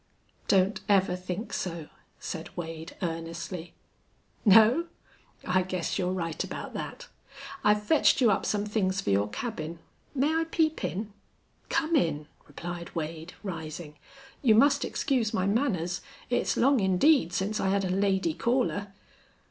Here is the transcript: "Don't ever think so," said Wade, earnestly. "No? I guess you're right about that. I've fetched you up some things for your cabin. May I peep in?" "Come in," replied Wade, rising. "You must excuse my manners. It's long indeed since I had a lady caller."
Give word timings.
"Don't 0.47 0.81
ever 0.89 1.15
think 1.15 1.53
so," 1.53 1.87
said 2.19 2.49
Wade, 2.57 2.95
earnestly. 3.03 3.75
"No? 4.43 4.87
I 5.45 5.61
guess 5.61 5.99
you're 5.99 6.11
right 6.11 6.43
about 6.43 6.73
that. 6.73 7.07
I've 7.63 7.83
fetched 7.83 8.19
you 8.19 8.31
up 8.31 8.43
some 8.43 8.65
things 8.65 8.99
for 8.99 9.11
your 9.11 9.29
cabin. 9.29 9.77
May 10.15 10.33
I 10.33 10.45
peep 10.45 10.83
in?" 10.83 11.13
"Come 11.69 11.95
in," 11.95 12.25
replied 12.47 12.95
Wade, 12.95 13.33
rising. 13.43 13.95
"You 14.41 14.55
must 14.55 14.83
excuse 14.83 15.35
my 15.35 15.45
manners. 15.45 16.01
It's 16.31 16.57
long 16.57 16.79
indeed 16.79 17.31
since 17.31 17.59
I 17.59 17.69
had 17.69 17.85
a 17.85 17.89
lady 17.91 18.33
caller." 18.33 18.91